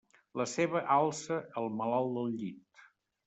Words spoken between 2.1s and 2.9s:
del llit.